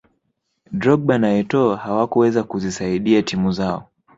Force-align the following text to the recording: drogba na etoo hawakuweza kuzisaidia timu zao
drogba 0.79 1.17
na 1.17 1.33
etoo 1.33 1.75
hawakuweza 1.75 2.43
kuzisaidia 2.43 3.21
timu 3.23 3.51
zao 3.51 3.87